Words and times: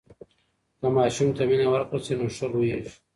که 0.79 0.87
ماشوم 0.97 1.29
ته 1.35 1.43
مینه 1.49 1.65
ورکړل 1.69 2.01
سي 2.05 2.13
نو 2.19 2.25
ښه 2.35 2.45
لویېږي. 2.51 2.91